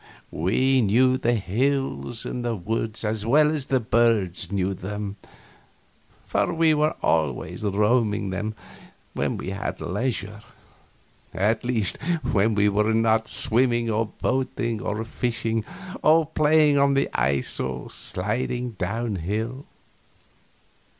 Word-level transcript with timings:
We 0.31 0.81
knew 0.81 1.15
the 1.15 1.35
hills 1.35 2.25
and 2.25 2.43
the 2.43 2.55
woods 2.55 3.03
as 3.05 3.23
well 3.23 3.51
as 3.51 3.67
the 3.67 3.79
birds 3.79 4.51
knew 4.51 4.73
them; 4.73 5.15
for 6.25 6.51
we 6.51 6.73
were 6.73 6.95
always 7.03 7.61
roaming 7.63 8.31
them 8.31 8.55
when 9.13 9.37
we 9.37 9.51
had 9.51 9.79
leisure 9.79 10.41
at 11.35 11.63
least, 11.63 11.99
when 12.31 12.55
we 12.55 12.67
were 12.67 12.95
not 12.95 13.27
swimming 13.27 13.91
or 13.91 14.07
boating 14.07 14.81
or 14.81 15.03
fishing, 15.03 15.63
or 16.01 16.25
playing 16.25 16.79
on 16.79 16.95
the 16.95 17.07
ice 17.13 17.59
or 17.59 17.91
sliding 17.91 18.71
down 18.79 19.17
hill. 19.17 19.67